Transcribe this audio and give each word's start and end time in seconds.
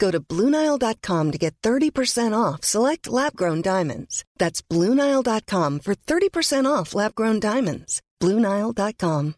Go 0.00 0.10
to 0.10 0.18
BlueNile.com 0.18 1.30
to 1.30 1.38
get 1.38 1.54
30% 1.62 2.36
off 2.36 2.64
select 2.64 3.06
lab-grown 3.06 3.62
diamonds. 3.62 4.24
That's 4.38 4.62
BlueNile.com 4.62 5.80
for 5.80 5.94
30% 5.94 6.66
off 6.66 6.94
lab-grown 6.94 7.38
diamonds. 7.38 8.02
BlueNile.com. 8.20 9.34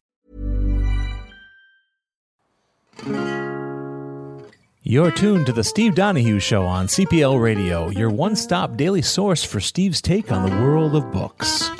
You're 4.84 5.12
tuned 5.12 5.46
to 5.46 5.52
the 5.52 5.64
Steve 5.64 5.94
Donahue 5.94 6.40
Show 6.40 6.64
on 6.64 6.86
CPL 6.86 7.40
Radio, 7.40 7.90
your 7.90 8.10
one 8.10 8.36
stop 8.36 8.76
daily 8.76 9.02
source 9.02 9.44
for 9.44 9.60
Steve's 9.60 10.02
take 10.02 10.32
on 10.32 10.48
the 10.48 10.56
world 10.56 10.96
of 10.96 11.10
books. 11.12 11.70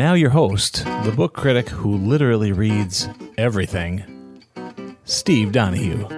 Now, 0.00 0.14
your 0.14 0.30
host, 0.30 0.82
the 1.04 1.12
book 1.14 1.34
critic 1.34 1.68
who 1.68 1.94
literally 1.94 2.52
reads 2.52 3.06
everything, 3.36 4.02
Steve 5.04 5.52
Donahue. 5.52 6.08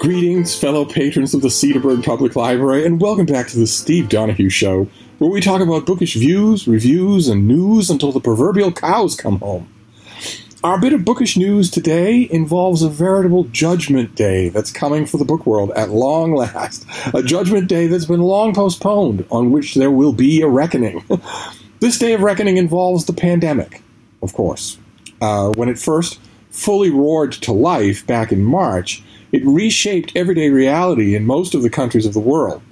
Greetings, 0.00 0.54
fellow 0.54 0.84
patrons 0.84 1.32
of 1.32 1.40
the 1.40 1.48
Cedarburg 1.48 2.04
Public 2.04 2.36
Library, 2.36 2.84
and 2.84 3.00
welcome 3.00 3.24
back 3.24 3.48
to 3.48 3.58
the 3.58 3.66
Steve 3.66 4.10
Donahue 4.10 4.50
Show, 4.50 4.86
where 5.16 5.30
we 5.30 5.40
talk 5.40 5.62
about 5.62 5.86
bookish 5.86 6.14
views, 6.16 6.68
reviews, 6.68 7.28
and 7.28 7.48
news 7.48 7.88
until 7.88 8.12
the 8.12 8.20
proverbial 8.20 8.70
cows 8.70 9.16
come 9.16 9.38
home. 9.38 9.75
Our 10.64 10.80
bit 10.80 10.94
of 10.94 11.04
bookish 11.04 11.36
news 11.36 11.70
today 11.70 12.26
involves 12.30 12.82
a 12.82 12.88
veritable 12.88 13.44
judgment 13.44 14.14
day 14.14 14.48
that's 14.48 14.72
coming 14.72 15.04
for 15.04 15.18
the 15.18 15.24
book 15.24 15.44
world 15.44 15.70
at 15.76 15.90
long 15.90 16.34
last. 16.34 16.86
A 17.12 17.22
judgment 17.22 17.68
day 17.68 17.88
that's 17.88 18.06
been 18.06 18.22
long 18.22 18.54
postponed, 18.54 19.26
on 19.30 19.52
which 19.52 19.74
there 19.74 19.90
will 19.90 20.14
be 20.14 20.40
a 20.40 20.48
reckoning. 20.48 21.04
this 21.80 21.98
day 21.98 22.14
of 22.14 22.22
reckoning 22.22 22.56
involves 22.56 23.04
the 23.04 23.12
pandemic, 23.12 23.82
of 24.22 24.32
course. 24.32 24.78
Uh, 25.20 25.50
when 25.50 25.68
it 25.68 25.78
first 25.78 26.18
fully 26.50 26.88
roared 26.88 27.32
to 27.32 27.52
life 27.52 28.06
back 28.06 28.32
in 28.32 28.42
March, 28.42 29.02
it 29.32 29.44
reshaped 29.44 30.12
everyday 30.16 30.48
reality 30.48 31.14
in 31.14 31.26
most 31.26 31.54
of 31.54 31.62
the 31.62 31.70
countries 31.70 32.06
of 32.06 32.14
the 32.14 32.18
world. 32.18 32.62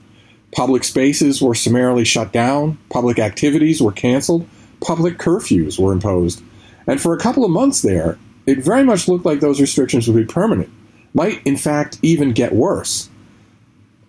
Public 0.53 0.85
spaces 0.85 1.43
were 1.43 1.55
summarily 1.55 2.07
shut 2.07 2.33
down, 2.33 2.79
public 2.89 3.19
activities 3.19 3.83
were 3.83 3.93
canceled, 3.93 4.49
public 4.81 5.19
curfews 5.19 5.79
were 5.79 5.93
imposed. 5.93 6.43
And 6.87 7.01
for 7.01 7.15
a 7.15 7.21
couple 7.21 7.45
of 7.45 7.51
months 7.51 7.83
there, 7.83 8.19
it 8.47 8.59
very 8.59 8.85
much 8.85 9.09
looked 9.09 9.25
like 9.25 9.41
those 9.41 9.61
restrictions 9.61 10.07
would 10.07 10.17
be 10.17 10.33
permanent, 10.33 10.71
might 11.15 11.45
in 11.47 11.57
fact 11.57 11.99
even 12.03 12.33
get 12.33 12.55
worse. 12.55 13.09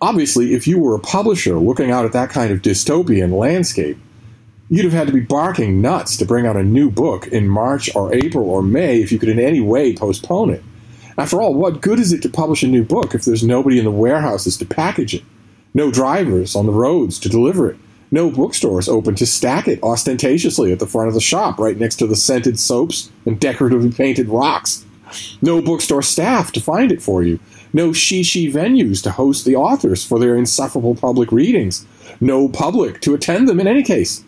Obviously, 0.00 0.54
if 0.54 0.66
you 0.66 0.78
were 0.78 0.94
a 0.94 1.00
publisher 1.00 1.56
looking 1.58 1.90
out 1.90 2.04
at 2.04 2.12
that 2.12 2.30
kind 2.30 2.52
of 2.52 2.60
dystopian 2.60 3.38
landscape, 3.38 3.96
you'd 4.68 4.84
have 4.84 4.92
had 4.92 5.06
to 5.06 5.12
be 5.12 5.20
barking 5.20 5.80
nuts 5.80 6.16
to 6.18 6.26
bring 6.26 6.46
out 6.46 6.56
a 6.56 6.62
new 6.62 6.90
book 6.90 7.26
in 7.28 7.48
March 7.48 7.94
or 7.94 8.14
April 8.14 8.50
or 8.50 8.62
May 8.62 9.00
if 9.00 9.10
you 9.10 9.18
could 9.18 9.28
in 9.28 9.38
any 9.38 9.60
way 9.60 9.94
postpone 9.94 10.50
it. 10.50 10.62
After 11.16 11.40
all, 11.40 11.54
what 11.54 11.80
good 11.80 11.98
is 11.98 12.12
it 12.12 12.20
to 12.22 12.28
publish 12.28 12.62
a 12.62 12.68
new 12.68 12.84
book 12.84 13.14
if 13.14 13.24
there's 13.24 13.42
nobody 13.42 13.78
in 13.78 13.86
the 13.86 13.90
warehouses 13.90 14.58
to 14.58 14.66
package 14.66 15.14
it? 15.14 15.22
No 15.72 15.90
drivers 15.90 16.54
on 16.54 16.66
the 16.66 16.72
roads 16.72 17.18
to 17.20 17.30
deliver 17.30 17.70
it? 17.70 17.78
No 18.16 18.30
bookstores 18.30 18.88
open 18.88 19.14
to 19.16 19.26
stack 19.26 19.68
it 19.68 19.82
ostentatiously 19.82 20.72
at 20.72 20.78
the 20.78 20.86
front 20.86 21.08
of 21.08 21.12
the 21.12 21.20
shop 21.20 21.58
right 21.58 21.76
next 21.76 21.96
to 21.96 22.06
the 22.06 22.16
scented 22.16 22.58
soaps 22.58 23.10
and 23.26 23.38
decoratively 23.38 23.92
painted 23.92 24.30
rocks? 24.30 24.86
No 25.42 25.60
bookstore 25.60 26.00
staff 26.00 26.50
to 26.52 26.60
find 26.62 26.90
it 26.90 27.02
for 27.02 27.22
you? 27.22 27.38
No 27.74 27.90
shishi 27.90 28.50
venues 28.50 29.02
to 29.02 29.10
host 29.10 29.44
the 29.44 29.54
authors 29.54 30.02
for 30.02 30.18
their 30.18 30.34
insufferable 30.34 30.94
public 30.94 31.30
readings? 31.30 31.84
No 32.18 32.48
public 32.48 33.02
to 33.02 33.12
attend 33.12 33.48
them 33.48 33.60
in 33.60 33.66
any 33.66 33.82
case? 33.82 34.24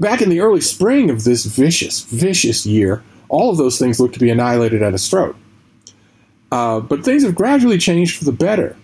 Back 0.00 0.20
in 0.20 0.28
the 0.28 0.40
early 0.40 0.60
spring 0.60 1.10
of 1.10 1.22
this 1.22 1.44
vicious, 1.44 2.02
vicious 2.02 2.66
year, 2.66 3.04
all 3.28 3.50
of 3.50 3.56
those 3.56 3.78
things 3.78 4.00
looked 4.00 4.14
to 4.14 4.20
be 4.20 4.30
annihilated 4.30 4.82
at 4.82 4.94
a 4.94 4.98
stroke. 4.98 5.36
Uh, 6.50 6.80
but 6.80 7.04
things 7.04 7.22
have 7.22 7.36
gradually 7.36 7.78
changed 7.78 8.18
for 8.18 8.24
the 8.24 8.32
better 8.32 8.76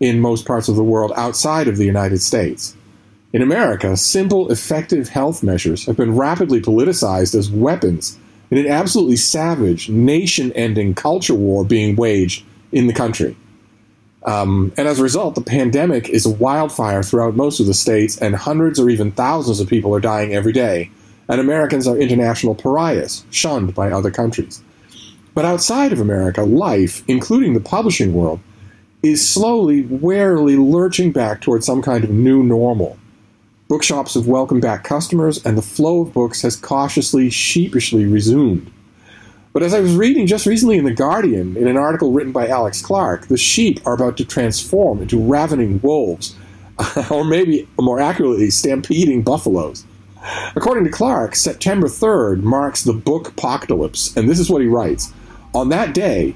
in 0.00 0.20
most 0.20 0.44
parts 0.44 0.68
of 0.68 0.76
the 0.76 0.84
world 0.84 1.14
outside 1.16 1.66
of 1.66 1.78
the 1.78 1.86
United 1.86 2.20
States. 2.20 2.74
In 3.30 3.42
America, 3.42 3.94
simple, 3.94 4.50
effective 4.50 5.10
health 5.10 5.42
measures 5.42 5.84
have 5.84 5.98
been 5.98 6.16
rapidly 6.16 6.62
politicized 6.62 7.34
as 7.34 7.50
weapons 7.50 8.18
in 8.50 8.56
an 8.56 8.66
absolutely 8.66 9.16
savage, 9.16 9.90
nation 9.90 10.50
ending 10.52 10.94
culture 10.94 11.34
war 11.34 11.62
being 11.62 11.94
waged 11.94 12.42
in 12.72 12.86
the 12.86 12.94
country. 12.94 13.36
Um, 14.24 14.72
and 14.78 14.88
as 14.88 14.98
a 14.98 15.02
result, 15.02 15.34
the 15.34 15.42
pandemic 15.42 16.08
is 16.08 16.24
a 16.24 16.30
wildfire 16.30 17.02
throughout 17.02 17.36
most 17.36 17.60
of 17.60 17.66
the 17.66 17.74
states, 17.74 18.16
and 18.16 18.34
hundreds 18.34 18.80
or 18.80 18.88
even 18.88 19.12
thousands 19.12 19.60
of 19.60 19.68
people 19.68 19.94
are 19.94 20.00
dying 20.00 20.34
every 20.34 20.52
day. 20.52 20.90
And 21.28 21.38
Americans 21.38 21.86
are 21.86 21.98
international 21.98 22.54
pariahs, 22.54 23.26
shunned 23.30 23.74
by 23.74 23.90
other 23.90 24.10
countries. 24.10 24.62
But 25.34 25.44
outside 25.44 25.92
of 25.92 26.00
America, 26.00 26.42
life, 26.44 27.04
including 27.06 27.52
the 27.52 27.60
publishing 27.60 28.14
world, 28.14 28.40
is 29.02 29.28
slowly, 29.28 29.82
warily 29.82 30.56
lurching 30.56 31.12
back 31.12 31.42
towards 31.42 31.66
some 31.66 31.82
kind 31.82 32.04
of 32.04 32.10
new 32.10 32.42
normal. 32.42 32.98
Bookshops 33.68 34.14
have 34.14 34.26
welcomed 34.26 34.62
back 34.62 34.82
customers, 34.82 35.44
and 35.44 35.56
the 35.56 35.62
flow 35.62 36.00
of 36.00 36.14
books 36.14 36.40
has 36.40 36.56
cautiously, 36.56 37.28
sheepishly 37.28 38.06
resumed. 38.06 38.72
But 39.52 39.62
as 39.62 39.74
I 39.74 39.80
was 39.80 39.94
reading 39.94 40.26
just 40.26 40.46
recently 40.46 40.78
in 40.78 40.86
The 40.86 40.94
Guardian, 40.94 41.54
in 41.54 41.68
an 41.68 41.76
article 41.76 42.12
written 42.12 42.32
by 42.32 42.48
Alex 42.48 42.80
Clark, 42.80 43.28
the 43.28 43.36
sheep 43.36 43.86
are 43.86 43.92
about 43.92 44.16
to 44.16 44.24
transform 44.24 45.02
into 45.02 45.20
ravening 45.20 45.80
wolves, 45.82 46.34
or 47.10 47.24
maybe 47.24 47.68
more 47.78 48.00
accurately, 48.00 48.48
stampeding 48.48 49.20
buffaloes. 49.22 49.84
According 50.56 50.84
to 50.84 50.90
Clark, 50.90 51.36
September 51.36 51.88
3rd 51.88 52.42
marks 52.42 52.84
the 52.84 52.94
book 52.94 53.28
apocalypse, 53.28 54.16
and 54.16 54.30
this 54.30 54.38
is 54.38 54.48
what 54.48 54.62
he 54.62 54.68
writes. 54.68 55.12
On 55.54 55.68
that 55.68 55.92
day, 55.92 56.34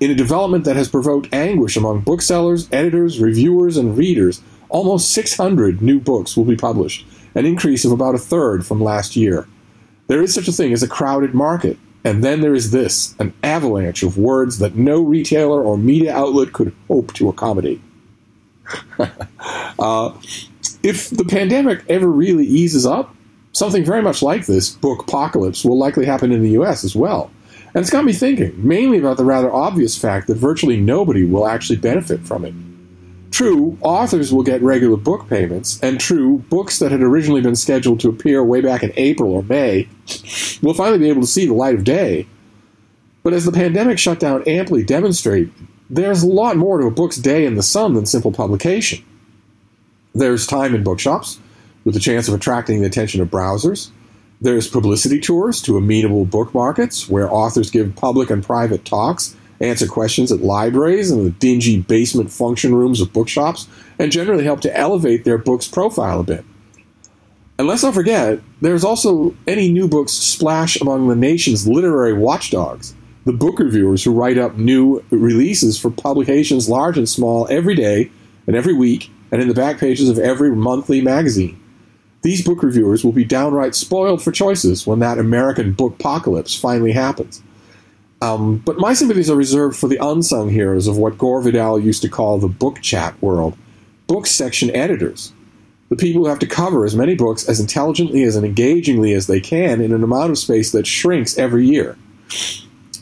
in 0.00 0.10
a 0.10 0.14
development 0.14 0.64
that 0.64 0.76
has 0.76 0.88
provoked 0.88 1.34
anguish 1.34 1.76
among 1.76 2.00
booksellers, 2.00 2.66
editors, 2.72 3.20
reviewers, 3.20 3.76
and 3.76 3.96
readers, 3.96 4.40
almost 4.68 5.12
600 5.12 5.82
new 5.82 6.00
books 6.00 6.36
will 6.36 6.44
be 6.44 6.56
published, 6.56 7.06
an 7.34 7.46
increase 7.46 7.84
of 7.84 7.92
about 7.92 8.14
a 8.14 8.18
third 8.18 8.66
from 8.66 8.80
last 8.80 9.16
year. 9.16 9.46
There 10.08 10.22
is 10.22 10.34
such 10.34 10.48
a 10.48 10.52
thing 10.52 10.72
as 10.72 10.82
a 10.82 10.88
crowded 10.88 11.34
market, 11.34 11.78
and 12.04 12.22
then 12.22 12.40
there 12.40 12.54
is 12.54 12.70
this 12.70 13.14
an 13.18 13.34
avalanche 13.42 14.02
of 14.02 14.16
words 14.16 14.58
that 14.58 14.76
no 14.76 15.02
retailer 15.02 15.62
or 15.62 15.76
media 15.76 16.14
outlet 16.14 16.52
could 16.52 16.74
hope 16.88 17.12
to 17.14 17.28
accommodate. 17.28 17.80
uh, 19.78 20.12
if 20.82 21.10
the 21.10 21.24
pandemic 21.24 21.84
ever 21.88 22.08
really 22.08 22.46
eases 22.46 22.86
up, 22.86 23.14
something 23.52 23.84
very 23.84 24.02
much 24.02 24.22
like 24.22 24.46
this 24.46 24.70
book 24.70 25.02
apocalypse 25.02 25.64
will 25.64 25.78
likely 25.78 26.04
happen 26.04 26.30
in 26.30 26.42
the 26.42 26.50
US 26.50 26.84
as 26.84 26.94
well 26.94 27.30
And 27.74 27.82
it's 27.82 27.90
got 27.90 28.04
me 28.04 28.12
thinking, 28.12 28.54
mainly 28.56 28.98
about 28.98 29.16
the 29.16 29.24
rather 29.24 29.52
obvious 29.52 29.98
fact 29.98 30.26
that 30.26 30.36
virtually 30.36 30.76
nobody 30.76 31.24
will 31.24 31.46
actually 31.46 31.76
benefit 31.76 32.20
from 32.20 32.44
it. 32.44 32.54
True, 33.30 33.76
authors 33.82 34.32
will 34.32 34.42
get 34.42 34.62
regular 34.62 34.96
book 34.96 35.28
payments, 35.28 35.80
and 35.82 36.00
true, 36.00 36.38
books 36.48 36.78
that 36.78 36.92
had 36.92 37.02
originally 37.02 37.40
been 37.40 37.56
scheduled 37.56 38.00
to 38.00 38.08
appear 38.08 38.42
way 38.42 38.60
back 38.60 38.82
in 38.82 38.92
April 38.96 39.32
or 39.32 39.42
May 39.42 39.88
will 40.62 40.74
finally 40.74 40.98
be 40.98 41.08
able 41.08 41.20
to 41.20 41.26
see 41.26 41.46
the 41.46 41.54
light 41.54 41.74
of 41.74 41.84
day. 41.84 42.26
But 43.22 43.32
as 43.32 43.44
the 43.44 43.52
pandemic 43.52 43.98
shutdown 43.98 44.44
amply 44.46 44.84
demonstrated, 44.84 45.52
there's 45.90 46.22
a 46.22 46.28
lot 46.28 46.56
more 46.56 46.80
to 46.80 46.86
a 46.86 46.90
book's 46.90 47.16
day 47.16 47.44
in 47.44 47.56
the 47.56 47.62
sun 47.62 47.94
than 47.94 48.06
simple 48.06 48.32
publication. 48.32 49.04
There's 50.14 50.46
time 50.46 50.74
in 50.74 50.82
bookshops, 50.82 51.38
with 51.84 51.94
the 51.94 52.00
chance 52.00 52.28
of 52.28 52.34
attracting 52.34 52.80
the 52.80 52.86
attention 52.86 53.20
of 53.20 53.28
browsers. 53.28 53.90
There's 54.40 54.68
publicity 54.68 55.20
tours 55.20 55.60
to 55.62 55.76
amenable 55.76 56.24
book 56.24 56.54
markets, 56.54 57.08
where 57.08 57.32
authors 57.32 57.70
give 57.70 57.96
public 57.96 58.30
and 58.30 58.44
private 58.44 58.84
talks, 58.84 59.36
answer 59.60 59.86
questions 59.86 60.30
at 60.30 60.40
libraries 60.40 61.10
and 61.10 61.24
the 61.24 61.30
dingy 61.30 61.80
basement 61.80 62.30
function 62.30 62.74
rooms 62.74 63.00
of 63.00 63.12
bookshops, 63.12 63.68
and 63.98 64.12
generally 64.12 64.44
help 64.44 64.60
to 64.60 64.76
elevate 64.76 65.24
their 65.24 65.38
book's 65.38 65.68
profile 65.68 66.20
a 66.20 66.24
bit. 66.24 66.44
And 67.58 67.66
let's 67.66 67.82
not 67.82 67.94
forget, 67.94 68.40
there's 68.60 68.84
also 68.84 69.34
any 69.46 69.70
new 69.72 69.88
books 69.88 70.12
splash 70.12 70.78
among 70.80 71.08
the 71.08 71.16
nation's 71.16 71.66
literary 71.66 72.12
watchdogs, 72.12 72.94
the 73.24 73.32
book 73.32 73.58
reviewers 73.58 74.04
who 74.04 74.12
write 74.12 74.36
up 74.36 74.56
new 74.56 75.02
releases 75.10 75.78
for 75.78 75.90
publications 75.90 76.68
large 76.68 76.98
and 76.98 77.08
small 77.08 77.46
every 77.50 77.74
day 77.74 78.10
and 78.46 78.54
every 78.54 78.74
week 78.74 79.10
and 79.32 79.40
in 79.40 79.48
the 79.48 79.54
back 79.54 79.78
pages 79.78 80.08
of 80.08 80.18
every 80.18 80.54
monthly 80.54 81.00
magazine. 81.00 81.60
These 82.22 82.44
book 82.44 82.62
reviewers 82.62 83.04
will 83.04 83.12
be 83.12 83.24
downright 83.24 83.74
spoiled 83.74 84.22
for 84.22 84.32
choices 84.32 84.86
when 84.86 84.98
that 85.00 85.18
American 85.18 85.72
book 85.72 85.94
apocalypse 85.94 86.54
finally 86.54 86.92
happens. 86.92 87.42
Um, 88.22 88.58
but 88.58 88.78
my 88.78 88.94
sympathies 88.94 89.30
are 89.30 89.36
reserved 89.36 89.76
for 89.76 89.88
the 89.88 89.98
unsung 90.00 90.48
heroes 90.48 90.86
of 90.86 90.96
what 90.96 91.18
Gore 91.18 91.42
Vidal 91.42 91.78
used 91.78 92.02
to 92.02 92.08
call 92.08 92.38
the 92.38 92.48
book 92.48 92.80
chat 92.80 93.20
world 93.22 93.56
book 94.06 94.26
section 94.26 94.74
editors. 94.74 95.32
The 95.88 95.96
people 95.96 96.22
who 96.22 96.28
have 96.28 96.38
to 96.40 96.46
cover 96.46 96.84
as 96.84 96.96
many 96.96 97.14
books 97.14 97.48
as 97.48 97.60
intelligently 97.60 98.22
as 98.22 98.36
and 98.36 98.46
engagingly 98.46 99.12
as 99.12 99.26
they 99.26 99.40
can 99.40 99.80
in 99.80 99.92
an 99.92 100.02
amount 100.02 100.30
of 100.30 100.38
space 100.38 100.72
that 100.72 100.86
shrinks 100.86 101.38
every 101.38 101.66
year. 101.66 101.96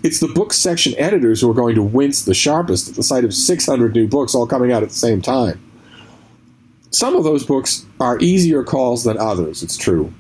It's 0.03 0.21
the 0.21 0.29
book 0.29 0.53
section 0.53 0.95
editors 0.99 1.41
who 1.41 1.51
are 1.51 1.55
going 1.55 1.75
to 1.77 1.83
wince 1.83 2.25
the 2.25 2.35
sharpest 2.35 2.89
at 2.89 2.95
the 2.95 3.03
sight 3.03 3.25
of 3.25 3.33
600 3.33 3.95
new 3.95 4.07
books 4.07 4.35
all 4.35 4.47
coming 4.47 4.71
out 4.71 4.83
at 4.83 4.91
the 4.91 4.95
same 4.95 5.23
time. 5.23 5.61
Some 6.91 7.17
of 7.17 7.25
those 7.25 7.45
books 7.45 7.87
are 8.01 8.19
easier 8.21 8.63
calls 8.63 9.05
than 9.05 9.19
others, 9.19 9.63
it's 9.63 9.79
true. 9.79 10.13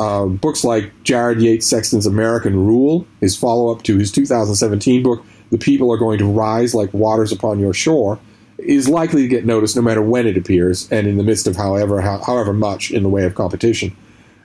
Uh, 0.00 0.24
books 0.24 0.64
like 0.64 0.90
Jared 1.02 1.42
Yates 1.42 1.66
Sexton's 1.66 2.06
American 2.06 2.56
Rule, 2.56 3.06
his 3.20 3.36
follow 3.36 3.70
up 3.70 3.82
to 3.82 3.98
his 3.98 4.10
2017 4.10 5.02
book, 5.02 5.22
The 5.50 5.58
People 5.58 5.92
Are 5.92 5.98
Going 5.98 6.18
to 6.20 6.24
Rise 6.24 6.74
Like 6.74 6.94
Waters 6.94 7.32
Upon 7.32 7.60
Your 7.60 7.74
Shore, 7.74 8.18
is 8.56 8.88
likely 8.88 9.20
to 9.20 9.28
get 9.28 9.44
noticed 9.44 9.76
no 9.76 9.82
matter 9.82 10.00
when 10.00 10.26
it 10.26 10.38
appears 10.38 10.90
and 10.90 11.06
in 11.06 11.18
the 11.18 11.22
midst 11.22 11.46
of 11.46 11.56
however, 11.56 12.00
however 12.00 12.54
much 12.54 12.90
in 12.90 13.02
the 13.02 13.10
way 13.10 13.24
of 13.24 13.34
competition. 13.34 13.94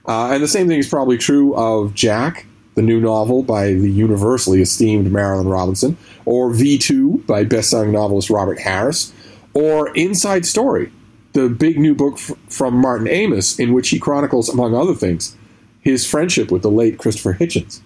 Uh, 0.06 0.32
and 0.34 0.44
the 0.44 0.48
same 0.50 0.68
thing 0.68 0.78
is 0.78 0.90
probably 0.90 1.18
true 1.18 1.56
of 1.56 1.94
Jack, 1.94 2.46
the 2.76 2.82
new 2.82 3.00
novel 3.00 3.42
by 3.42 3.68
the 3.68 3.90
universally 3.90 4.62
esteemed 4.62 5.08
Marilynne 5.08 5.50
Robinson, 5.50 5.96
or 6.26 6.52
V2 6.52 7.26
by 7.28 7.46
best-selling 7.46 7.94
novelist 7.94 8.30
Robert 8.30 8.60
Harris, 8.60 9.14
or 9.54 9.96
Inside 9.96 10.46
Story 10.46 10.92
the 11.36 11.50
big 11.50 11.78
new 11.78 11.94
book 11.94 12.14
f- 12.14 12.32
from 12.50 12.74
Martin 12.74 13.08
Amis, 13.08 13.60
in 13.60 13.74
which 13.74 13.90
he 13.90 14.00
chronicles, 14.00 14.48
among 14.50 14.74
other 14.74 14.96
things, 14.96 15.36
his 15.86 16.06
friendship 16.06 16.52
with 16.52 16.64
the 16.64 16.72
late 16.72 16.98
Christopher 16.98 17.36
Hitchens. 17.36 17.80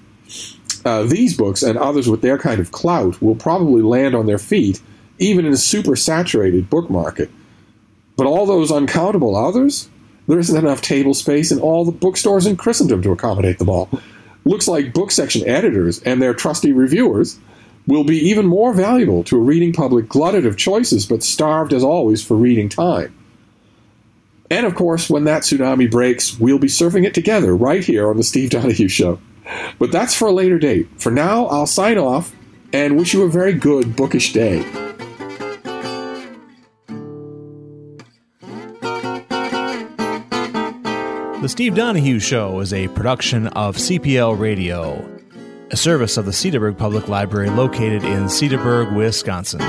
Uh, 0.86 1.04
these 1.04 1.36
books 1.36 1.62
and 1.62 1.78
others 1.78 2.08
with 2.08 2.22
their 2.22 2.38
kind 2.38 2.62
of 2.62 2.72
clout 2.72 3.22
will 3.22 3.36
probably 3.36 3.82
land 3.82 4.16
on 4.16 4.26
their 4.26 4.40
feet, 4.40 4.82
even 5.20 5.46
in 5.46 5.52
a 5.52 5.58
super 5.58 5.96
saturated 5.96 6.70
book 6.70 6.90
market. 6.90 7.30
But 8.16 8.26
all 8.26 8.46
those 8.46 8.72
uncountable 8.72 9.36
others, 9.36 9.90
there 10.28 10.40
isn't 10.40 10.58
enough 10.58 10.82
table 10.82 11.14
space 11.14 11.52
in 11.52 11.60
all 11.60 11.84
the 11.84 11.92
bookstores 11.92 12.46
in 12.46 12.56
Christendom 12.56 13.02
to 13.02 13.12
accommodate 13.12 13.60
them 13.60 13.70
all. 13.70 13.90
Looks 14.46 14.68
like 14.68 14.94
book 14.94 15.12
section 15.12 15.48
editors 15.48 16.02
and 16.04 16.22
their 16.22 16.34
trusty 16.34 16.72
reviewers 16.72 17.38
will 17.86 18.06
be 18.06 18.30
even 18.30 18.46
more 18.46 18.74
valuable 18.74 19.24
to 19.26 19.36
a 19.36 19.42
reading 19.42 19.74
public 19.74 20.08
glutted 20.08 20.46
of 20.46 20.56
choices 20.56 21.06
but 21.06 21.24
starved 21.24 21.74
as 21.74 21.84
always 21.84 22.24
for 22.24 22.36
reading 22.38 22.70
time. 22.70 23.14
And 24.52 24.66
of 24.66 24.76
course, 24.76 25.10
when 25.10 25.26
that 25.26 25.44
tsunami 25.44 25.90
breaks, 25.90 26.40
we'll 26.40 26.60
be 26.60 26.68
surfing 26.68 27.06
it 27.06 27.14
together 27.14 27.56
right 27.56 27.84
here 27.84 28.10
on 28.10 28.18
the 28.18 28.24
Steve 28.24 28.50
Donahue 28.50 28.88
Show. 28.88 29.20
But 29.78 29.92
that's 29.92 30.16
for 30.16 30.28
a 30.28 30.32
later 30.32 30.60
date. 30.60 30.88
For 30.98 31.12
now, 31.12 31.46
I'll 31.48 31.68
sign 31.68 31.98
off 31.98 32.36
and 32.74 32.98
wish 32.98 33.14
you 33.14 33.24
a 33.24 33.30
very 33.30 33.54
good 33.54 33.96
bookish 33.96 34.34
day. 34.34 34.64
The 41.42 41.48
Steve 41.48 41.74
Donahue 41.74 42.20
Show 42.20 42.60
is 42.60 42.74
a 42.74 42.90
production 42.90 43.48
of 43.48 43.78
CPL 43.78 44.38
Radio, 44.38 45.20
a 45.72 45.78
service 45.78 46.18
of 46.18 46.26
the 46.26 46.32
Cedarburg 46.32 46.78
Public 46.78 47.08
Library 47.08 47.50
located 47.50 48.04
in 48.04 48.26
Cedarburg, 48.26 48.96
Wisconsin. 48.96 49.62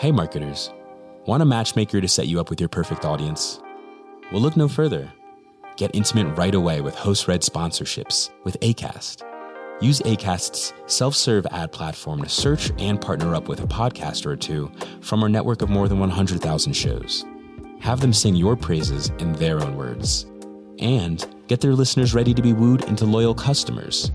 Hey, 0.00 0.12
marketers. 0.12 0.72
Want 1.26 1.42
a 1.42 1.46
matchmaker 1.46 2.00
to 2.00 2.08
set 2.08 2.26
you 2.26 2.40
up 2.40 2.50
with 2.50 2.58
your 2.58 2.68
perfect 2.70 3.04
audience? 3.04 3.60
Well, 4.32 4.40
look 4.40 4.56
no 4.56 4.66
further. 4.66 5.12
Get 5.76 5.94
intimate 5.94 6.36
right 6.36 6.54
away 6.54 6.80
with 6.80 6.94
host 6.94 7.28
read 7.28 7.42
sponsorships 7.42 8.30
with 8.42 8.58
ACAST. 8.60 9.29
Use 9.80 10.00
ACAST's 10.00 10.72
self 10.86 11.14
serve 11.14 11.46
ad 11.50 11.72
platform 11.72 12.22
to 12.22 12.28
search 12.28 12.70
and 12.78 13.00
partner 13.00 13.34
up 13.34 13.48
with 13.48 13.60
a 13.60 13.66
podcaster 13.66 14.26
or 14.26 14.36
two 14.36 14.70
from 15.00 15.22
our 15.22 15.28
network 15.28 15.62
of 15.62 15.70
more 15.70 15.88
than 15.88 15.98
100,000 15.98 16.72
shows. 16.72 17.24
Have 17.80 18.00
them 18.00 18.12
sing 18.12 18.34
your 18.34 18.56
praises 18.56 19.10
in 19.18 19.32
their 19.34 19.60
own 19.60 19.76
words. 19.76 20.26
And 20.78 21.24
get 21.46 21.60
their 21.60 21.74
listeners 21.74 22.14
ready 22.14 22.34
to 22.34 22.42
be 22.42 22.52
wooed 22.52 22.84
into 22.84 23.04
loyal 23.04 23.34
customers. 23.34 24.10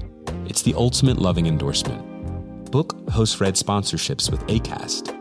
It's 0.45 0.61
the 0.61 0.73
ultimate 0.75 1.17
loving 1.17 1.47
endorsement. 1.47 2.71
Book 2.71 3.09
host 3.09 3.39
read 3.39 3.55
sponsorships 3.55 4.29
with 4.29 4.41
ACAST 4.47 5.15